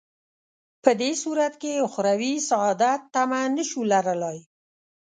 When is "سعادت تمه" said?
2.49-3.41